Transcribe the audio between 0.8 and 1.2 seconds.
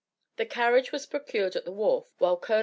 was